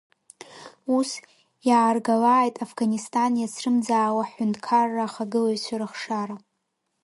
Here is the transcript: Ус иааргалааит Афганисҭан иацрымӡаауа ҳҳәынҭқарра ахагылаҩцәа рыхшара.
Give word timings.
Ус 0.97 1.09
иааргалааит 1.67 2.55
Афганисҭан 2.63 3.33
иацрымӡаауа 3.37 4.23
ҳҳәынҭқарра 4.29 5.03
ахагылаҩцәа 5.07 5.75
рыхшара. 5.79 6.35